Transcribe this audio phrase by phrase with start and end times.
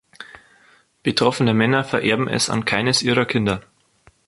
[1.03, 3.61] Betroffene Männer vererben es an keines ihrer Kinder.